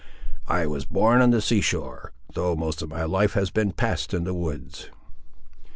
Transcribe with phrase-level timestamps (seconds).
[0.47, 4.15] "I was born on the sea shore, though most of my life has been passed
[4.15, 4.89] in the woods."